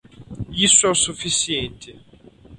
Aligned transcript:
Isso 0.57 0.87
é 0.87 0.89
o 0.89 0.95
suficiente. 0.95 1.95